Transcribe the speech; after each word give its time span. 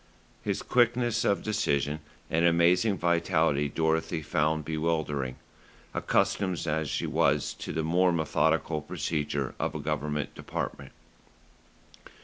His 0.41 0.63
quickness 0.63 1.23
of 1.23 1.43
decision 1.43 1.99
and 2.27 2.43
amazing 2.43 2.97
vitality 2.97 3.69
Dorothy 3.69 4.23
found 4.23 4.65
bewildering, 4.65 5.35
accustomed 5.93 6.65
as 6.65 6.89
she 6.89 7.05
was 7.05 7.53
to 7.59 7.71
the 7.71 7.83
more 7.83 8.11
methodical 8.11 8.81
procedure 8.81 9.53
of 9.59 9.75
a 9.75 9.79
Government 9.79 10.33
department. 10.33 10.93